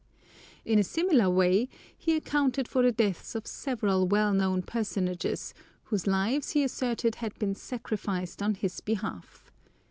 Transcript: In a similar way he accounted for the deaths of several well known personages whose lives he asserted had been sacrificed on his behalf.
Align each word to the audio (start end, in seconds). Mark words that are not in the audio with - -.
In 0.65 0.79
a 0.79 0.83
similar 0.83 1.29
way 1.29 1.69
he 1.95 2.15
accounted 2.15 2.67
for 2.67 2.81
the 2.81 2.91
deaths 2.91 3.35
of 3.35 3.45
several 3.45 4.07
well 4.07 4.33
known 4.33 4.63
personages 4.63 5.53
whose 5.83 6.07
lives 6.07 6.53
he 6.53 6.63
asserted 6.63 7.13
had 7.21 7.37
been 7.37 7.53
sacrificed 7.53 8.41
on 8.41 8.55
his 8.55 8.81
behalf. 8.81 9.51